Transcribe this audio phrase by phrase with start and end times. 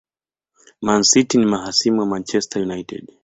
[0.81, 3.07] Man city ni mahasimu wa Manchester United